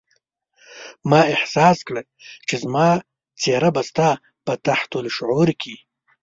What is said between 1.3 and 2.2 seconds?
احساس کړه